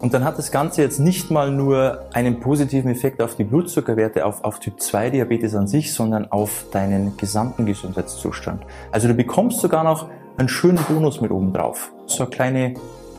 Und 0.00 0.14
dann 0.14 0.22
hat 0.22 0.38
das 0.38 0.52
Ganze 0.52 0.80
jetzt 0.80 1.00
nicht 1.00 1.32
mal 1.32 1.50
nur 1.50 2.06
einen 2.12 2.38
positiven 2.38 2.88
Effekt 2.88 3.20
auf 3.20 3.34
die 3.34 3.42
Blutzuckerwerte, 3.42 4.24
auf, 4.26 4.44
auf 4.44 4.60
Typ 4.60 4.80
2 4.80 5.10
Diabetes 5.10 5.56
an 5.56 5.66
sich, 5.66 5.92
sondern 5.92 6.30
auf 6.30 6.66
deinen 6.70 7.16
gesamten 7.16 7.66
Gesundheitszustand. 7.66 8.62
Also 8.92 9.08
du 9.08 9.14
bekommst 9.14 9.58
sogar 9.58 9.82
noch 9.82 10.08
einen 10.36 10.48
schönen 10.48 10.78
Bonus 10.84 11.20
mit 11.20 11.32
oben 11.32 11.52
drauf. 11.52 11.90
So 12.06 12.22
eine 12.22 12.30
kleine 12.30 12.74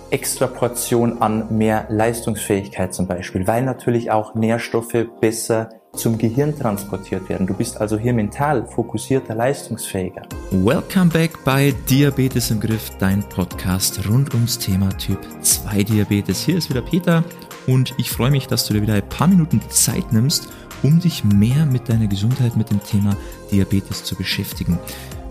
extra 0.09 0.47
Portion 0.47 1.21
an 1.21 1.57
mehr 1.57 1.85
Leistungsfähigkeit 1.89 2.93
zum 2.93 3.07
Beispiel, 3.07 3.45
weil 3.45 3.63
natürlich 3.63 4.11
auch 4.11 4.33
Nährstoffe 4.33 5.05
besser 5.19 5.69
zum 5.93 6.17
Gehirn 6.17 6.57
transportiert 6.57 7.27
werden. 7.29 7.47
Du 7.47 7.53
bist 7.53 7.79
also 7.79 7.97
hier 7.97 8.13
mental 8.13 8.65
fokussierter, 8.65 9.35
leistungsfähiger. 9.35 10.23
Welcome 10.51 11.11
back 11.11 11.43
bei 11.43 11.73
Diabetes 11.89 12.51
im 12.51 12.59
Griff, 12.59 12.91
dein 12.99 13.23
Podcast 13.23 14.07
rund 14.07 14.33
ums 14.33 14.57
Thema 14.57 14.89
Typ 14.97 15.19
2 15.41 15.83
Diabetes. 15.83 16.41
Hier 16.41 16.57
ist 16.57 16.69
wieder 16.69 16.81
Peter 16.81 17.23
und 17.67 17.93
ich 17.97 18.09
freue 18.09 18.31
mich, 18.31 18.47
dass 18.47 18.65
du 18.67 18.73
dir 18.73 18.81
wieder 18.81 18.93
ein 18.93 19.09
paar 19.09 19.27
Minuten 19.27 19.61
Zeit 19.69 20.13
nimmst, 20.13 20.49
um 20.83 20.99
dich 20.99 21.23
mehr 21.23 21.65
mit 21.65 21.89
deiner 21.89 22.07
Gesundheit, 22.07 22.55
mit 22.55 22.69
dem 22.69 22.83
Thema 22.83 23.15
Diabetes 23.51 24.03
zu 24.03 24.15
beschäftigen. 24.15 24.79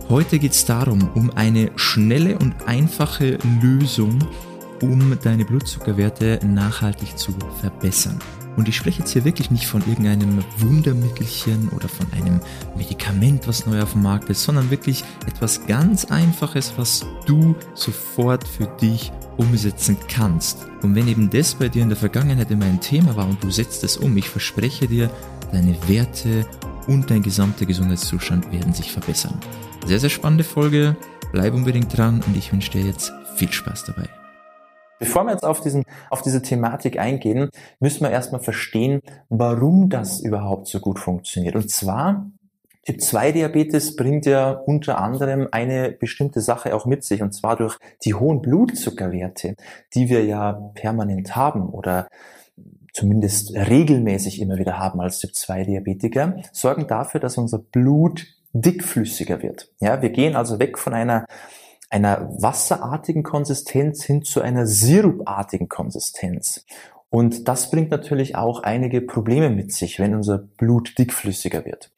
Heute 0.08 0.38
geht 0.38 0.52
es 0.52 0.64
darum, 0.64 1.10
um 1.14 1.30
eine 1.34 1.70
schnelle 1.76 2.38
und 2.38 2.54
einfache 2.66 3.38
Lösung, 3.62 4.18
um 4.82 5.18
deine 5.22 5.44
Blutzuckerwerte 5.44 6.40
nachhaltig 6.46 7.18
zu 7.18 7.32
verbessern. 7.60 8.18
Und 8.58 8.68
ich 8.68 8.74
spreche 8.74 8.98
jetzt 8.98 9.12
hier 9.12 9.24
wirklich 9.24 9.52
nicht 9.52 9.66
von 9.66 9.82
irgendeinem 9.86 10.44
Wundermittelchen 10.56 11.68
oder 11.68 11.88
von 11.88 12.12
einem 12.12 12.40
Medikament, 12.76 13.46
was 13.46 13.66
neu 13.66 13.80
auf 13.80 13.92
dem 13.92 14.02
Markt 14.02 14.28
ist, 14.30 14.42
sondern 14.42 14.68
wirklich 14.68 15.04
etwas 15.28 15.64
ganz 15.68 16.06
Einfaches, 16.06 16.72
was 16.76 17.06
du 17.24 17.54
sofort 17.74 18.48
für 18.48 18.66
dich 18.80 19.12
umsetzen 19.36 19.96
kannst. 20.08 20.66
Und 20.82 20.96
wenn 20.96 21.06
eben 21.06 21.30
das 21.30 21.54
bei 21.54 21.68
dir 21.68 21.84
in 21.84 21.88
der 21.88 21.96
Vergangenheit 21.96 22.50
immer 22.50 22.64
ein 22.64 22.80
Thema 22.80 23.14
war 23.14 23.28
und 23.28 23.44
du 23.44 23.50
setzt 23.52 23.84
es 23.84 23.96
um, 23.96 24.16
ich 24.16 24.28
verspreche 24.28 24.88
dir, 24.88 25.08
deine 25.52 25.76
Werte 25.86 26.44
und 26.88 27.12
dein 27.12 27.22
gesamter 27.22 27.64
Gesundheitszustand 27.64 28.50
werden 28.50 28.74
sich 28.74 28.90
verbessern. 28.90 29.38
Sehr, 29.86 30.00
sehr 30.00 30.10
spannende 30.10 30.42
Folge. 30.42 30.96
Bleib 31.30 31.54
unbedingt 31.54 31.96
dran 31.96 32.24
und 32.26 32.36
ich 32.36 32.52
wünsche 32.52 32.72
dir 32.72 32.84
jetzt 32.84 33.12
viel 33.36 33.52
Spaß 33.52 33.84
dabei. 33.84 34.17
Bevor 34.98 35.24
wir 35.24 35.32
jetzt 35.32 35.44
auf, 35.44 35.60
diesen, 35.60 35.84
auf 36.10 36.22
diese 36.22 36.42
Thematik 36.42 36.98
eingehen, 36.98 37.50
müssen 37.80 38.02
wir 38.02 38.10
erstmal 38.10 38.40
verstehen, 38.40 39.00
warum 39.28 39.88
das 39.88 40.20
überhaupt 40.20 40.68
so 40.68 40.80
gut 40.80 40.98
funktioniert. 40.98 41.54
Und 41.54 41.70
zwar, 41.70 42.26
Typ 42.84 43.02
2 43.02 43.32
Diabetes 43.32 43.96
bringt 43.96 44.24
ja 44.24 44.50
unter 44.50 44.98
anderem 44.98 45.46
eine 45.52 45.92
bestimmte 45.92 46.40
Sache 46.40 46.74
auch 46.74 46.86
mit 46.86 47.04
sich, 47.04 47.22
und 47.22 47.32
zwar 47.32 47.56
durch 47.56 47.76
die 48.04 48.14
hohen 48.14 48.40
Blutzuckerwerte, 48.40 49.56
die 49.94 50.08
wir 50.08 50.24
ja 50.24 50.52
permanent 50.74 51.36
haben 51.36 51.68
oder 51.68 52.08
zumindest 52.94 53.54
regelmäßig 53.54 54.40
immer 54.40 54.56
wieder 54.56 54.78
haben 54.78 55.00
als 55.00 55.18
Typ 55.18 55.34
2 55.34 55.64
Diabetiker, 55.64 56.36
sorgen 56.52 56.86
dafür, 56.86 57.20
dass 57.20 57.36
unser 57.36 57.58
Blut 57.58 58.26
dickflüssiger 58.52 59.42
wird. 59.42 59.70
Ja, 59.80 60.00
wir 60.00 60.10
gehen 60.10 60.34
also 60.34 60.58
weg 60.58 60.78
von 60.78 60.94
einer 60.94 61.26
einer 61.90 62.28
wasserartigen 62.40 63.22
Konsistenz 63.22 64.04
hin 64.04 64.22
zu 64.22 64.40
einer 64.40 64.66
sirupartigen 64.66 65.68
Konsistenz. 65.68 66.64
Und 67.10 67.48
das 67.48 67.70
bringt 67.70 67.90
natürlich 67.90 68.36
auch 68.36 68.62
einige 68.62 69.00
Probleme 69.00 69.48
mit 69.48 69.72
sich, 69.72 69.98
wenn 69.98 70.14
unser 70.14 70.38
Blut 70.38 70.98
dickflüssiger 70.98 71.64
wird. 71.64 71.90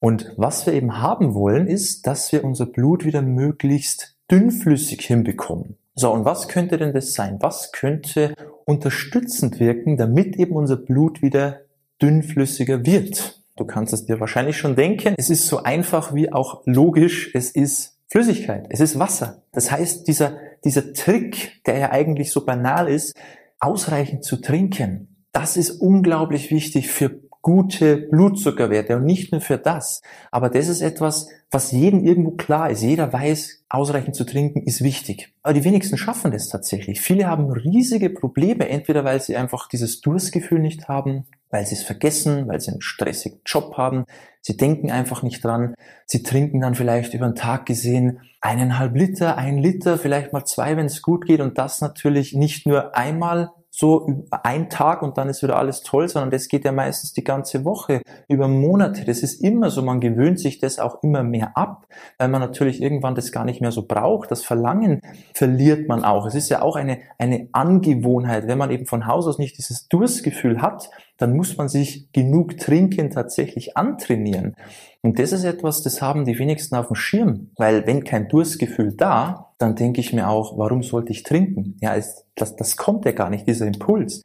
Und 0.00 0.32
was 0.36 0.66
wir 0.66 0.74
eben 0.74 1.00
haben 1.00 1.34
wollen, 1.34 1.66
ist, 1.66 2.06
dass 2.06 2.30
wir 2.32 2.44
unser 2.44 2.66
Blut 2.66 3.04
wieder 3.04 3.22
möglichst 3.22 4.16
dünnflüssig 4.30 5.00
hinbekommen. 5.00 5.76
So, 5.94 6.12
und 6.12 6.24
was 6.24 6.46
könnte 6.46 6.78
denn 6.78 6.92
das 6.92 7.14
sein? 7.14 7.38
Was 7.40 7.72
könnte 7.72 8.34
unterstützend 8.66 9.58
wirken, 9.58 9.96
damit 9.96 10.36
eben 10.36 10.54
unser 10.54 10.76
Blut 10.76 11.22
wieder 11.22 11.62
dünnflüssiger 12.00 12.86
wird? 12.86 13.42
Du 13.56 13.64
kannst 13.64 13.92
es 13.92 14.06
dir 14.06 14.20
wahrscheinlich 14.20 14.56
schon 14.56 14.76
denken. 14.76 15.14
Es 15.16 15.30
ist 15.30 15.48
so 15.48 15.64
einfach 15.64 16.14
wie 16.14 16.32
auch 16.32 16.62
logisch. 16.66 17.34
Es 17.34 17.50
ist 17.50 17.97
Flüssigkeit, 18.10 18.66
es 18.70 18.80
ist 18.80 18.98
Wasser. 18.98 19.42
Das 19.52 19.70
heißt, 19.70 20.08
dieser, 20.08 20.38
dieser 20.64 20.92
Trick, 20.94 21.62
der 21.66 21.78
ja 21.78 21.90
eigentlich 21.90 22.32
so 22.32 22.44
banal 22.44 22.88
ist, 22.88 23.14
ausreichend 23.60 24.24
zu 24.24 24.40
trinken, 24.40 25.24
das 25.32 25.56
ist 25.56 25.70
unglaublich 25.70 26.50
wichtig 26.50 26.88
für 26.88 27.20
gute 27.42 27.96
Blutzuckerwerte 27.96 28.96
und 28.96 29.04
nicht 29.04 29.32
nur 29.32 29.40
für 29.40 29.58
das. 29.58 30.02
Aber 30.30 30.48
das 30.50 30.68
ist 30.68 30.80
etwas, 30.80 31.28
was 31.50 31.70
jedem 31.70 32.04
irgendwo 32.04 32.32
klar 32.32 32.70
ist. 32.70 32.82
Jeder 32.82 33.12
weiß, 33.12 33.64
ausreichend 33.68 34.16
zu 34.16 34.24
trinken 34.24 34.62
ist 34.62 34.82
wichtig. 34.82 35.34
Aber 35.42 35.54
die 35.54 35.64
wenigsten 35.64 35.96
schaffen 35.96 36.32
das 36.32 36.48
tatsächlich. 36.48 37.00
Viele 37.00 37.26
haben 37.26 37.50
riesige 37.50 38.10
Probleme, 38.10 38.68
entweder 38.68 39.04
weil 39.04 39.20
sie 39.20 39.36
einfach 39.36 39.68
dieses 39.68 40.00
Durstgefühl 40.00 40.58
nicht 40.58 40.88
haben, 40.88 41.26
weil 41.50 41.66
sie 41.66 41.74
es 41.74 41.82
vergessen, 41.82 42.48
weil 42.48 42.60
sie 42.60 42.72
einen 42.72 42.80
stressigen 42.80 43.40
Job 43.44 43.76
haben. 43.76 44.04
Sie 44.40 44.56
denken 44.56 44.90
einfach 44.90 45.22
nicht 45.22 45.44
dran. 45.44 45.74
Sie 46.06 46.22
trinken 46.22 46.60
dann 46.60 46.74
vielleicht 46.74 47.14
über 47.14 47.26
den 47.26 47.34
Tag 47.34 47.66
gesehen 47.66 48.20
eineinhalb 48.40 48.94
Liter, 48.94 49.36
ein 49.36 49.58
Liter, 49.58 49.98
vielleicht 49.98 50.32
mal 50.32 50.44
zwei, 50.44 50.76
wenn 50.76 50.86
es 50.86 51.02
gut 51.02 51.26
geht. 51.26 51.40
Und 51.40 51.58
das 51.58 51.80
natürlich 51.80 52.34
nicht 52.34 52.66
nur 52.66 52.96
einmal 52.96 53.50
so 53.78 54.24
ein 54.42 54.70
Tag 54.70 55.02
und 55.02 55.18
dann 55.18 55.28
ist 55.28 55.40
wieder 55.44 55.56
alles 55.56 55.82
toll, 55.82 56.08
sondern 56.08 56.32
das 56.32 56.48
geht 56.48 56.64
ja 56.64 56.72
meistens 56.72 57.12
die 57.12 57.22
ganze 57.22 57.64
Woche, 57.64 58.02
über 58.26 58.48
Monate. 58.48 59.04
Das 59.04 59.22
ist 59.22 59.40
immer 59.40 59.70
so, 59.70 59.82
man 59.82 60.00
gewöhnt 60.00 60.40
sich 60.40 60.58
das 60.58 60.80
auch 60.80 61.00
immer 61.04 61.22
mehr 61.22 61.56
ab, 61.56 61.86
weil 62.18 62.26
man 62.26 62.40
natürlich 62.40 62.82
irgendwann 62.82 63.14
das 63.14 63.30
gar 63.30 63.44
nicht 63.44 63.60
mehr 63.60 63.70
so 63.70 63.86
braucht. 63.86 64.32
Das 64.32 64.44
Verlangen 64.44 65.00
verliert 65.32 65.86
man 65.86 66.02
auch. 66.02 66.26
Es 66.26 66.34
ist 66.34 66.48
ja 66.48 66.60
auch 66.60 66.74
eine, 66.74 66.98
eine 67.18 67.50
Angewohnheit. 67.52 68.48
Wenn 68.48 68.58
man 68.58 68.72
eben 68.72 68.86
von 68.86 69.06
Haus 69.06 69.28
aus 69.28 69.38
nicht 69.38 69.58
dieses 69.58 69.86
Durstgefühl 69.86 70.60
hat, 70.60 70.90
dann 71.16 71.36
muss 71.36 71.56
man 71.56 71.68
sich 71.68 72.10
genug 72.10 72.56
Trinken 72.56 73.10
tatsächlich 73.10 73.76
antrainieren. 73.76 74.56
Und 75.02 75.20
das 75.20 75.30
ist 75.30 75.44
etwas, 75.44 75.84
das 75.84 76.02
haben 76.02 76.24
die 76.24 76.36
wenigsten 76.40 76.74
auf 76.74 76.88
dem 76.88 76.96
Schirm, 76.96 77.50
weil 77.56 77.86
wenn 77.86 78.02
kein 78.02 78.26
Durstgefühl 78.26 78.96
da, 78.96 79.47
dann 79.58 79.74
denke 79.74 80.00
ich 80.00 80.12
mir 80.12 80.28
auch, 80.28 80.56
warum 80.56 80.82
sollte 80.82 81.12
ich 81.12 81.22
trinken? 81.22 81.76
Ja, 81.80 81.96
es, 81.96 82.24
das, 82.36 82.56
das 82.56 82.76
kommt 82.76 83.04
ja 83.04 83.12
gar 83.12 83.30
nicht, 83.30 83.46
dieser 83.46 83.66
Impuls. 83.66 84.22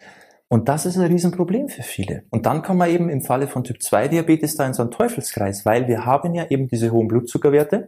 Und 0.48 0.70
das 0.70 0.86
ist 0.86 0.98
ein 0.98 1.12
Riesenproblem 1.12 1.70
für 1.70 1.82
viele. 1.82 2.24
Und 2.30 2.46
dann 2.46 2.62
kommen 2.62 2.80
wir 2.80 2.88
eben 2.88 3.10
im 3.10 3.22
Falle 3.22 3.48
von 3.48 3.64
Typ 3.64 3.82
2 3.82 4.10
Diabetes 4.10 4.56
da 4.56 4.68
in 4.68 4.74
so 4.74 4.84
einen 4.84 4.92
Teufelskreis, 4.92 5.66
weil 5.66 5.88
wir 5.88 6.06
haben 6.06 6.36
ja 6.36 6.46
eben 6.50 6.68
diese 6.68 6.92
hohen 6.92 7.08
Blutzuckerwerte, 7.08 7.88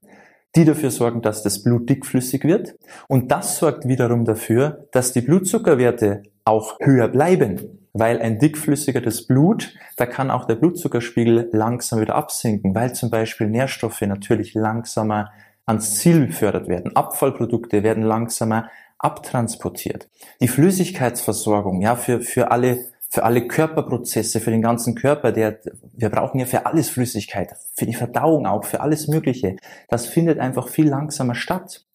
die 0.55 0.65
dafür 0.65 0.89
sorgen, 0.89 1.21
dass 1.21 1.43
das 1.43 1.61
Blut 1.61 1.87
dickflüssig 1.89 2.43
wird. 2.43 2.75
Und 3.07 3.31
das 3.31 3.57
sorgt 3.57 3.87
wiederum 3.87 4.25
dafür, 4.25 4.87
dass 4.91 5.13
die 5.13 5.21
Blutzuckerwerte 5.21 6.23
auch 6.43 6.77
höher 6.79 7.07
bleiben 7.07 7.85
weil 7.97 8.21
ein 8.21 8.39
dickflüssigeres 8.39 9.25
Blut, 9.25 9.73
da 9.95 10.05
kann 10.05 10.29
auch 10.29 10.43
der 10.43 10.55
Blutzuckerspiegel 10.55 11.49
langsam 11.53 12.01
wieder 12.01 12.15
absinken, 12.15 12.75
weil 12.75 12.91
zum 12.91 13.09
Beispiel 13.09 13.47
Nährstoffe 13.47 14.01
natürlich 14.01 14.53
langsamer 14.53 15.31
ans 15.65 15.95
Ziel 15.95 16.27
befördert 16.27 16.67
werden. 16.67 16.95
Abfallprodukte 16.95 17.83
werden 17.83 18.03
langsamer 18.03 18.69
abtransportiert. 18.97 20.09
Die 20.41 20.47
Flüssigkeitsversorgung, 20.47 21.81
ja, 21.81 21.95
für, 21.95 22.21
für 22.21 22.51
alle, 22.51 22.85
für 23.09 23.23
alle 23.23 23.47
Körperprozesse, 23.47 24.39
für 24.39 24.51
den 24.51 24.61
ganzen 24.61 24.95
Körper, 24.95 25.31
der, 25.31 25.59
wir 25.93 26.09
brauchen 26.09 26.39
ja 26.39 26.45
für 26.45 26.65
alles 26.65 26.89
Flüssigkeit, 26.89 27.55
für 27.73 27.85
die 27.85 27.93
Verdauung 27.93 28.45
auch, 28.45 28.65
für 28.65 28.81
alles 28.81 29.07
Mögliche. 29.07 29.57
Das 29.89 30.07
findet 30.07 30.39
einfach 30.39 30.69
viel 30.69 30.87
langsamer 30.87 31.35
statt. 31.35 31.85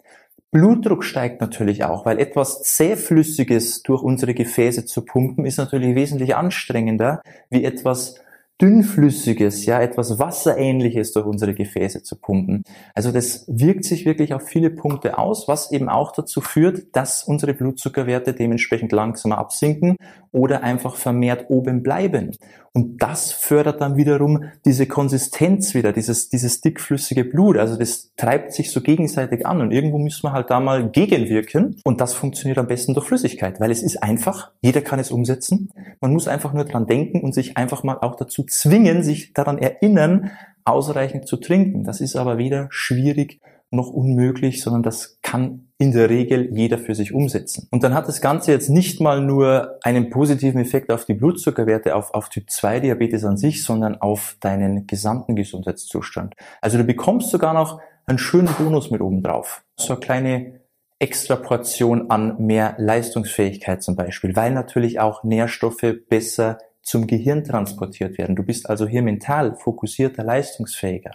Blutdruck 0.53 1.05
steigt 1.05 1.41
natürlich 1.41 1.85
auch, 1.85 2.05
weil 2.05 2.19
etwas 2.19 2.63
Zähflüssiges 2.63 3.83
durch 3.83 4.03
unsere 4.03 4.35
Gefäße 4.35 4.85
zu 4.85 5.05
pumpen 5.05 5.47
ist 5.47 5.59
natürlich 5.59 5.95
wesentlich 5.95 6.35
anstrengender, 6.35 7.23
wie 7.51 7.65
etwas 7.65 8.17
dünnflüssiges, 8.61 9.65
ja, 9.67 9.81
etwas 9.81 10.19
Wasserähnliches 10.19 11.13
durch 11.13 11.27
unsere 11.27 11.55
Gefäße 11.55 12.03
zu 12.03 12.17
pumpen. 12.17 12.63
Also 12.95 13.13
das 13.13 13.45
wirkt 13.49 13.85
sich 13.85 14.05
wirklich 14.05 14.35
auf 14.35 14.43
viele 14.43 14.71
Punkte 14.71 15.19
aus, 15.19 15.49
was 15.49 15.73
eben 15.73 15.89
auch 15.89 16.13
dazu 16.13 16.41
führt, 16.41 16.95
dass 16.95 17.25
unsere 17.25 17.55
Blutzuckerwerte 17.55 18.35
dementsprechend 18.35 18.93
langsamer 18.93 19.39
absinken 19.39 19.97
oder 20.33 20.63
einfach 20.63 20.97
vermehrt 20.97 21.47
oben 21.49 21.83
bleiben. 21.83 22.33
Und 22.73 23.03
das 23.03 23.33
fördert 23.33 23.81
dann 23.81 23.97
wiederum 23.97 24.45
diese 24.65 24.87
Konsistenz 24.87 25.75
wieder, 25.75 25.93
dieses, 25.93 26.29
dieses 26.29 26.61
dickflüssige 26.61 27.25
Blut. 27.25 27.57
Also 27.57 27.77
das 27.77 28.13
treibt 28.17 28.53
sich 28.53 28.71
so 28.71 28.81
gegenseitig 28.81 29.45
an 29.45 29.61
und 29.61 29.73
irgendwo 29.73 29.99
müssen 29.99 30.23
wir 30.23 30.33
halt 30.33 30.51
da 30.51 30.61
mal 30.61 30.89
gegenwirken. 30.89 31.77
Und 31.85 32.01
das 32.01 32.15
funktioniert 32.15 32.59
am 32.59 32.69
besten 32.69 32.95
durch 32.95 33.07
Flüssigkeit, 33.07 33.59
weil 33.59 33.73
es 33.73 33.83
ist 33.83 34.03
einfach, 34.03 34.53
jeder 34.61 34.83
kann 34.83 35.01
es 35.01 35.11
umsetzen. 35.11 35.71
Man 36.01 36.13
muss 36.13 36.29
einfach 36.29 36.53
nur 36.53 36.65
dran 36.65 36.87
denken 36.87 37.23
und 37.23 37.35
sich 37.35 37.57
einfach 37.57 37.83
mal 37.83 37.99
auch 38.01 38.15
dazu 38.15 38.45
zwingen, 38.45 39.03
sich 39.03 39.33
daran 39.33 39.59
erinnern, 39.59 40.31
ausreichend 40.65 41.27
zu 41.27 41.39
trinken. 41.39 41.83
Das 41.83 42.01
ist 42.01 42.15
aber 42.15 42.39
weder 42.39 42.69
schwierig 42.71 43.41
noch 43.71 43.91
unmöglich, 43.91 44.63
sondern 44.63 44.83
das 44.83 45.19
kann 45.23 45.69
in 45.79 45.93
der 45.93 46.11
Regel 46.11 46.51
jeder 46.53 46.77
für 46.77 46.95
sich 46.95 47.15
umsetzen. 47.15 47.69
Und 47.71 47.85
dann 47.85 47.95
hat 47.95 48.09
das 48.09 48.21
Ganze 48.21 48.53
jetzt 48.53 48.69
nicht 48.69 49.01
mal 49.01 49.21
nur 49.21 49.79
einen 49.83 50.11
positiven 50.11 50.61
Effekt 50.61 50.93
auf 50.93 51.05
die 51.05 51.15
Blutzuckerwerte, 51.15 51.95
auf, 51.95 52.13
auf 52.13 52.29
Typ 52.29 52.51
2 52.51 52.81
Diabetes 52.81 53.25
an 53.25 53.37
sich, 53.37 53.65
sondern 53.65 54.01
auf 54.01 54.37
deinen 54.41 54.87
gesamten 54.87 55.37
Gesundheitszustand. 55.37 56.35
Also 56.61 56.79
du 56.79 56.85
bekommst 56.85 57.31
sogar 57.31 57.55
noch 57.55 57.81
einen 58.07 58.19
schönen 58.19 58.53
Bonus 58.59 58.91
mit 58.91 59.01
oben 59.01 59.23
drauf. 59.23 59.63
So 59.77 59.95
eine 59.95 60.01
kleine 60.01 60.61
extra 60.99 61.37
Portion 61.37 62.11
an 62.11 62.45
mehr 62.45 62.75
Leistungsfähigkeit 62.79 63.83
zum 63.83 63.97
Beispiel, 63.97 64.37
weil 64.37 64.53
natürlich 64.53 65.01
auch 65.01 65.25
Nährstoffe 65.25 65.95
besser 66.09 66.59
zum 66.83 67.07
Gehirn 67.07 67.45
transportiert 67.45 68.19
werden. 68.19 68.37
Du 68.37 68.43
bist 68.43 68.69
also 68.69 68.87
hier 68.87 69.03
mental 69.03 69.55
fokussierter, 69.55 70.25
leistungsfähiger. 70.25 71.13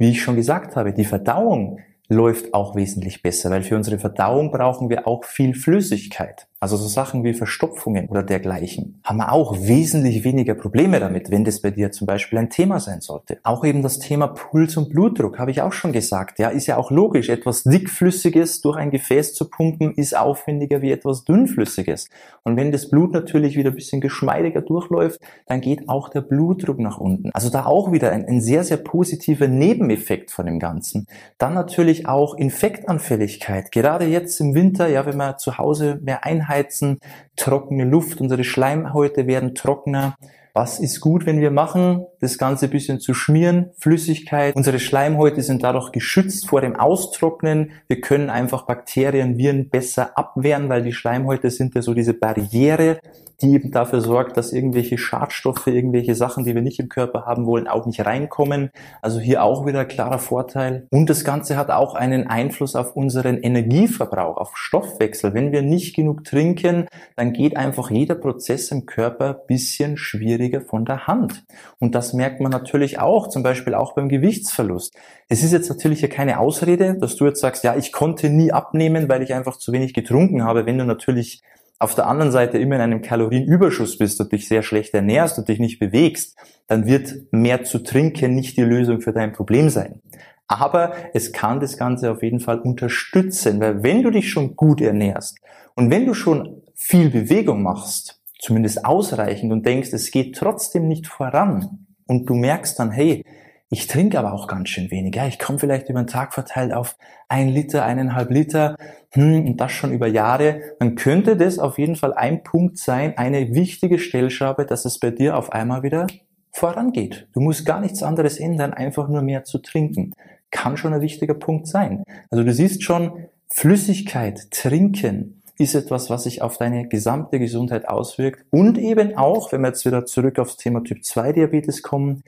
Wie 0.00 0.08
ich 0.08 0.22
schon 0.22 0.34
gesagt 0.34 0.76
habe, 0.76 0.94
die 0.94 1.04
Verdauung 1.04 1.80
läuft 2.08 2.54
auch 2.54 2.74
wesentlich 2.74 3.20
besser, 3.20 3.50
weil 3.50 3.62
für 3.62 3.76
unsere 3.76 3.98
Verdauung 3.98 4.50
brauchen 4.50 4.88
wir 4.88 5.06
auch 5.06 5.24
viel 5.24 5.54
Flüssigkeit. 5.54 6.48
Also 6.62 6.76
so 6.76 6.88
Sachen 6.88 7.24
wie 7.24 7.32
Verstopfungen 7.32 8.10
oder 8.10 8.22
dergleichen 8.22 9.00
haben 9.02 9.16
wir 9.16 9.32
auch 9.32 9.56
wesentlich 9.60 10.24
weniger 10.24 10.54
Probleme 10.54 11.00
damit, 11.00 11.30
wenn 11.30 11.42
das 11.42 11.62
bei 11.62 11.70
dir 11.70 11.90
zum 11.90 12.06
Beispiel 12.06 12.38
ein 12.38 12.50
Thema 12.50 12.80
sein 12.80 13.00
sollte. 13.00 13.38
Auch 13.44 13.64
eben 13.64 13.82
das 13.82 13.98
Thema 13.98 14.26
Puls 14.26 14.76
und 14.76 14.90
Blutdruck 14.90 15.38
habe 15.38 15.52
ich 15.52 15.62
auch 15.62 15.72
schon 15.72 15.92
gesagt. 15.92 16.38
Ja, 16.38 16.50
ist 16.50 16.66
ja 16.66 16.76
auch 16.76 16.90
logisch. 16.90 17.30
Etwas 17.30 17.62
dickflüssiges 17.62 18.60
durch 18.60 18.76
ein 18.76 18.90
Gefäß 18.90 19.32
zu 19.32 19.48
pumpen 19.48 19.94
ist 19.94 20.14
aufwendiger 20.14 20.82
wie 20.82 20.92
etwas 20.92 21.24
dünnflüssiges. 21.24 22.10
Und 22.42 22.58
wenn 22.58 22.72
das 22.72 22.90
Blut 22.90 23.12
natürlich 23.14 23.56
wieder 23.56 23.70
ein 23.70 23.76
bisschen 23.76 24.02
geschmeidiger 24.02 24.60
durchläuft, 24.60 25.18
dann 25.46 25.62
geht 25.62 25.88
auch 25.88 26.10
der 26.10 26.20
Blutdruck 26.20 26.78
nach 26.78 26.98
unten. 26.98 27.30
Also 27.32 27.48
da 27.48 27.64
auch 27.64 27.90
wieder 27.90 28.12
ein, 28.12 28.26
ein 28.26 28.42
sehr, 28.42 28.64
sehr 28.64 28.76
positiver 28.76 29.48
Nebeneffekt 29.48 30.30
von 30.30 30.44
dem 30.44 30.58
Ganzen. 30.58 31.06
Dann 31.38 31.54
natürlich 31.54 32.06
auch 32.06 32.34
Infektanfälligkeit. 32.34 33.72
Gerade 33.72 34.04
jetzt 34.04 34.38
im 34.40 34.54
Winter, 34.54 34.88
ja, 34.88 35.06
wenn 35.06 35.16
man 35.16 35.38
zu 35.38 35.56
Hause 35.56 35.98
mehr 36.02 36.26
Einheit 36.26 36.49
Einheizen, 36.50 36.98
trockene 37.36 37.84
Luft, 37.84 38.20
unsere 38.20 38.44
Schleimhäute 38.44 39.26
werden 39.26 39.54
trockener. 39.54 40.16
Was 40.52 40.80
ist 40.80 41.00
gut, 41.00 41.26
wenn 41.26 41.40
wir 41.40 41.52
machen? 41.52 42.06
Das 42.20 42.36
Ganze 42.36 42.66
ein 42.66 42.70
bisschen 42.70 42.98
zu 42.98 43.14
schmieren, 43.14 43.70
Flüssigkeit. 43.78 44.56
Unsere 44.56 44.80
Schleimhäute 44.80 45.42
sind 45.42 45.62
dadurch 45.62 45.92
geschützt 45.92 46.48
vor 46.48 46.60
dem 46.60 46.74
Austrocknen. 46.74 47.70
Wir 47.86 48.00
können 48.00 48.30
einfach 48.30 48.66
Bakterien, 48.66 49.38
Viren 49.38 49.68
besser 49.68 50.18
abwehren, 50.18 50.68
weil 50.68 50.82
die 50.82 50.92
Schleimhäute 50.92 51.50
sind 51.50 51.74
ja 51.74 51.82
so 51.82 51.94
diese 51.94 52.14
Barriere, 52.14 52.98
die 53.42 53.52
eben 53.52 53.70
dafür 53.70 54.00
sorgt, 54.00 54.36
dass 54.36 54.52
irgendwelche 54.52 54.98
Schadstoffe, 54.98 55.66
irgendwelche 55.66 56.14
Sachen, 56.14 56.44
die 56.44 56.54
wir 56.54 56.62
nicht 56.62 56.78
im 56.78 56.88
Körper 56.88 57.24
haben 57.26 57.46
wollen, 57.46 57.68
auch 57.68 57.86
nicht 57.86 58.04
reinkommen. 58.04 58.70
Also 59.00 59.18
hier 59.18 59.42
auch 59.42 59.66
wieder 59.66 59.84
klarer 59.84 60.18
Vorteil. 60.18 60.86
Und 60.90 61.08
das 61.08 61.24
Ganze 61.24 61.56
hat 61.56 61.70
auch 61.70 61.94
einen 61.94 62.26
Einfluss 62.26 62.76
auf 62.76 62.96
unseren 62.96 63.38
Energieverbrauch, 63.38 64.36
auf 64.36 64.56
Stoffwechsel. 64.56 65.32
Wenn 65.32 65.52
wir 65.52 65.62
nicht 65.62 65.94
genug 65.96 66.24
trinken, 66.24 66.86
dann 67.16 67.32
geht 67.32 67.56
einfach 67.56 67.90
jeder 67.90 68.14
Prozess 68.14 68.70
im 68.70 68.86
Körper 68.86 69.32
bisschen 69.32 69.96
schwieriger 70.40 70.62
von 70.62 70.84
der 70.84 71.06
Hand. 71.06 71.44
Und 71.78 71.94
das 71.94 72.12
merkt 72.12 72.40
man 72.40 72.50
natürlich 72.50 72.98
auch, 72.98 73.28
zum 73.28 73.42
Beispiel 73.42 73.74
auch 73.74 73.94
beim 73.94 74.08
Gewichtsverlust. 74.08 74.94
Es 75.28 75.42
ist 75.42 75.52
jetzt 75.52 75.68
natürlich 75.68 76.00
ja 76.00 76.08
keine 76.08 76.40
Ausrede, 76.40 76.96
dass 76.98 77.16
du 77.16 77.26
jetzt 77.26 77.40
sagst, 77.40 77.62
ja, 77.62 77.76
ich 77.76 77.92
konnte 77.92 78.30
nie 78.30 78.52
abnehmen, 78.52 79.08
weil 79.08 79.22
ich 79.22 79.34
einfach 79.34 79.58
zu 79.58 79.72
wenig 79.72 79.92
getrunken 79.92 80.44
habe. 80.44 80.66
Wenn 80.66 80.78
du 80.78 80.84
natürlich 80.84 81.42
auf 81.78 81.94
der 81.94 82.06
anderen 82.06 82.32
Seite 82.32 82.58
immer 82.58 82.76
in 82.76 82.80
einem 82.82 83.02
Kalorienüberschuss 83.02 83.98
bist 83.98 84.20
und 84.20 84.32
dich 84.32 84.48
sehr 84.48 84.62
schlecht 84.62 84.94
ernährst 84.94 85.38
und 85.38 85.48
dich 85.48 85.58
nicht 85.58 85.78
bewegst, 85.78 86.36
dann 86.66 86.86
wird 86.86 87.32
mehr 87.32 87.64
zu 87.64 87.78
trinken 87.78 88.34
nicht 88.34 88.56
die 88.56 88.62
Lösung 88.62 89.00
für 89.00 89.12
dein 89.12 89.32
Problem 89.32 89.68
sein. 89.70 90.00
Aber 90.46 90.92
es 91.14 91.32
kann 91.32 91.60
das 91.60 91.76
Ganze 91.76 92.10
auf 92.10 92.22
jeden 92.22 92.40
Fall 92.40 92.60
unterstützen, 92.60 93.60
weil 93.60 93.82
wenn 93.82 94.02
du 94.02 94.10
dich 94.10 94.30
schon 94.30 94.56
gut 94.56 94.80
ernährst 94.80 95.38
und 95.74 95.90
wenn 95.90 96.06
du 96.06 96.14
schon 96.14 96.62
viel 96.74 97.08
Bewegung 97.08 97.62
machst, 97.62 98.19
zumindest 98.40 98.84
ausreichend 98.84 99.52
und 99.52 99.66
denkst, 99.66 99.92
es 99.92 100.10
geht 100.10 100.36
trotzdem 100.36 100.88
nicht 100.88 101.06
voran 101.06 101.86
und 102.06 102.28
du 102.28 102.34
merkst 102.34 102.78
dann, 102.78 102.90
hey, 102.90 103.24
ich 103.72 103.86
trinke 103.86 104.18
aber 104.18 104.32
auch 104.32 104.48
ganz 104.48 104.68
schön 104.68 104.90
wenig. 104.90 105.14
Ja, 105.14 105.28
ich 105.28 105.38
komme 105.38 105.60
vielleicht 105.60 105.88
über 105.88 106.02
den 106.02 106.08
Tag 106.08 106.34
verteilt 106.34 106.72
auf 106.72 106.96
ein 107.28 107.48
Liter, 107.48 107.84
eineinhalb 107.84 108.30
Liter 108.30 108.76
hm, 109.12 109.46
und 109.46 109.58
das 109.58 109.70
schon 109.70 109.92
über 109.92 110.08
Jahre. 110.08 110.60
Dann 110.80 110.96
könnte 110.96 111.36
das 111.36 111.60
auf 111.60 111.78
jeden 111.78 111.94
Fall 111.94 112.12
ein 112.12 112.42
Punkt 112.42 112.78
sein, 112.78 113.16
eine 113.16 113.54
wichtige 113.54 114.00
Stellschraube, 114.00 114.66
dass 114.66 114.84
es 114.86 114.98
bei 114.98 115.10
dir 115.12 115.36
auf 115.36 115.52
einmal 115.52 115.84
wieder 115.84 116.08
vorangeht. 116.50 117.28
Du 117.32 117.40
musst 117.40 117.64
gar 117.64 117.80
nichts 117.80 118.02
anderes 118.02 118.40
ändern, 118.40 118.74
einfach 118.74 119.08
nur 119.08 119.22
mehr 119.22 119.44
zu 119.44 119.58
trinken. 119.58 120.14
Kann 120.50 120.76
schon 120.76 120.92
ein 120.92 121.00
wichtiger 121.00 121.34
Punkt 121.34 121.68
sein. 121.68 122.02
Also 122.28 122.42
du 122.42 122.52
siehst 122.52 122.82
schon, 122.82 123.28
Flüssigkeit, 123.52 124.50
Trinken 124.50 125.39
ist 125.60 125.74
etwas, 125.74 126.10
was 126.10 126.24
sich 126.24 126.42
auf 126.42 126.56
deine 126.56 126.88
gesamte 126.88 127.38
Gesundheit 127.38 127.88
auswirkt 127.88 128.44
und 128.50 128.78
eben 128.78 129.16
auch, 129.16 129.52
wenn 129.52 129.60
wir 129.60 129.68
jetzt 129.68 129.84
wieder 129.84 130.06
zurück 130.06 130.38
aufs 130.38 130.56
Thema 130.56 130.82
Typ 130.82 131.04
2 131.04 131.32
Diabetes 131.32 131.82
kommen, 131.82 132.22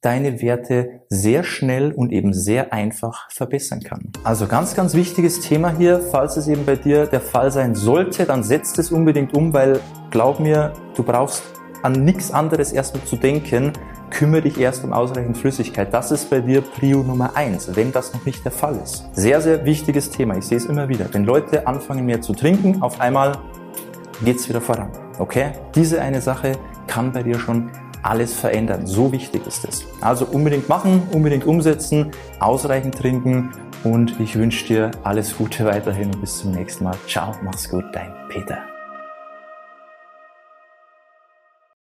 deine 0.00 0.40
Werte 0.40 1.02
sehr 1.08 1.42
schnell 1.42 1.92
und 1.92 2.12
eben 2.12 2.32
sehr 2.32 2.72
einfach 2.72 3.30
verbessern 3.30 3.80
kann. 3.80 4.12
Also 4.22 4.46
ganz, 4.46 4.74
ganz 4.74 4.94
wichtiges 4.94 5.40
Thema 5.40 5.76
hier. 5.76 6.00
Falls 6.00 6.36
es 6.36 6.46
eben 6.46 6.64
bei 6.64 6.76
dir 6.76 7.06
der 7.06 7.20
Fall 7.20 7.50
sein 7.50 7.74
sollte, 7.74 8.24
dann 8.24 8.44
setzt 8.44 8.78
es 8.78 8.92
unbedingt 8.92 9.34
um, 9.34 9.52
weil 9.52 9.80
glaub 10.10 10.38
mir, 10.38 10.72
du 10.94 11.02
brauchst 11.02 11.42
an 11.82 12.04
nichts 12.04 12.30
anderes 12.30 12.72
erstmal 12.72 13.04
zu 13.04 13.16
denken. 13.16 13.72
Kümmere 14.10 14.42
dich 14.42 14.58
erst 14.58 14.84
um 14.84 14.92
ausreichend 14.92 15.36
Flüssigkeit. 15.36 15.92
Das 15.92 16.10
ist 16.10 16.30
bei 16.30 16.40
dir 16.40 16.62
Prio 16.62 17.02
Nummer 17.02 17.36
eins, 17.36 17.74
wenn 17.76 17.92
das 17.92 18.14
noch 18.14 18.24
nicht 18.24 18.44
der 18.44 18.52
Fall 18.52 18.78
ist. 18.82 19.04
Sehr, 19.12 19.40
sehr 19.40 19.64
wichtiges 19.64 20.10
Thema. 20.10 20.36
Ich 20.36 20.46
sehe 20.46 20.56
es 20.56 20.66
immer 20.66 20.88
wieder. 20.88 21.06
Wenn 21.12 21.24
Leute 21.24 21.66
anfangen 21.66 22.06
mehr 22.06 22.20
zu 22.20 22.32
trinken, 22.32 22.82
auf 22.82 23.00
einmal 23.00 23.38
geht's 24.24 24.48
wieder 24.48 24.60
voran. 24.60 24.90
Okay? 25.18 25.52
Diese 25.74 26.00
eine 26.00 26.20
Sache 26.20 26.52
kann 26.86 27.12
bei 27.12 27.22
dir 27.22 27.38
schon 27.38 27.70
alles 28.02 28.34
verändern. 28.34 28.86
So 28.86 29.12
wichtig 29.12 29.46
ist 29.46 29.64
es. 29.64 29.84
Also 30.00 30.24
unbedingt 30.26 30.68
machen, 30.68 31.02
unbedingt 31.12 31.46
umsetzen, 31.46 32.12
ausreichend 32.40 32.96
trinken 32.96 33.50
und 33.84 34.18
ich 34.20 34.36
wünsche 34.36 34.66
dir 34.66 34.90
alles 35.04 35.36
Gute 35.36 35.64
weiterhin 35.64 36.06
und 36.06 36.20
bis 36.20 36.38
zum 36.38 36.52
nächsten 36.52 36.84
Mal. 36.84 36.96
Ciao, 37.06 37.34
mach's 37.42 37.68
gut, 37.68 37.84
dein 37.92 38.12
Peter. 38.28 38.58